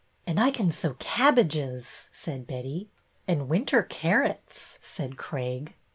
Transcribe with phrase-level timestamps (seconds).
[0.25, 2.87] "And I can sow cabbages," said Betty."
[3.27, 5.75] And winter carrots," said Craig.